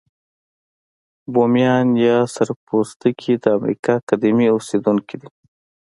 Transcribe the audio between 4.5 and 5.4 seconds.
اوسیدونکي دي.